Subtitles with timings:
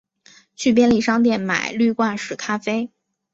[0.55, 2.89] 去便利商店买滤掛式咖啡